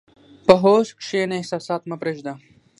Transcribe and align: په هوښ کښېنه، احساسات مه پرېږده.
په 0.45 0.53
هوښ 0.61 0.87
کښېنه، 0.99 1.35
احساسات 1.37 1.81
مه 1.89 1.95
پرېږده. 2.01 2.33